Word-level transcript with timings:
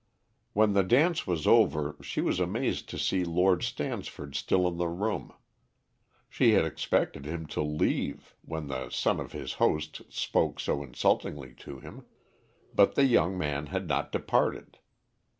When 0.53 0.73
the 0.73 0.81
dance 0.81 1.27
was 1.27 1.45
over, 1.45 1.95
she 2.01 2.21
was 2.21 2.39
amazed 2.39 2.89
to 2.89 2.97
see 2.97 3.23
Lord 3.23 3.61
Stansford 3.61 4.33
still 4.33 4.67
in 4.67 4.77
the 4.77 4.87
room. 4.87 5.31
She 6.27 6.53
had 6.53 6.65
expected 6.65 7.25
him 7.25 7.45
to 7.53 7.61
leave, 7.61 8.33
when 8.41 8.65
the 8.65 8.89
son 8.89 9.19
of 9.19 9.31
his 9.33 9.53
host 9.61 10.01
spoke 10.09 10.59
so 10.59 10.81
insultingly 10.81 11.53
to 11.59 11.77
him, 11.77 12.07
but 12.73 12.95
the 12.95 13.05
young 13.05 13.37
man 13.37 13.67
had 13.67 13.87
not 13.87 14.11
departed. 14.11 14.79